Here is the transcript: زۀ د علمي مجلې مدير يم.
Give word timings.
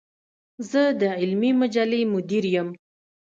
زۀ 0.69 0.83
د 1.01 1.03
علمي 1.19 1.51
مجلې 1.61 2.01
مدير 2.13 2.45
يم. 2.55 2.69